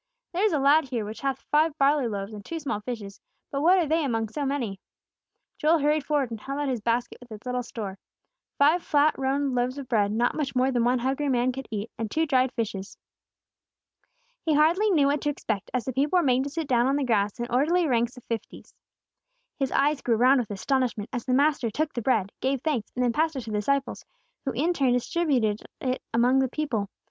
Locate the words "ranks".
17.85-18.17